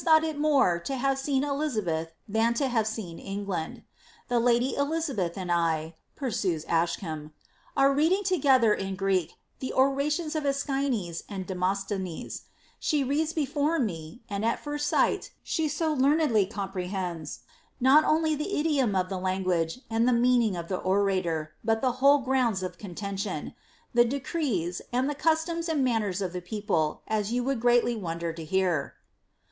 [0.01, 2.67] "^ He added, ^ that Metullua liMMighi it more to have seen Elizabeth than to
[2.69, 3.83] have seen England
[4.29, 7.31] Tha lady Elizabeth and 1,'' pursues Ascham, ^
[7.77, 9.29] are reading together in Gnek
[9.59, 12.45] the orations of Eschines and Demosthenes;
[12.79, 17.41] she reads before me; lad at first eight ahe ao learnedly comprehends,
[17.79, 20.67] not only the idiom of ihe language and the meaning of.
[20.67, 23.53] the orator, but the whole grounda of eoottntioo,—
[23.93, 28.33] the decreea, and the customs and mannera of the people, as you would greatly wonder
[28.33, 28.95] to hear."